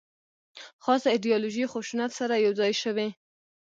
خاصه 0.83 1.07
ایدیالوژي 1.13 1.65
خشونت 1.73 2.11
سره 2.19 2.35
یو 2.45 2.53
ځای 2.59 2.73
شوې. 2.83 3.07